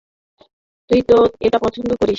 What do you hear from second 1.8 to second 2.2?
করিস?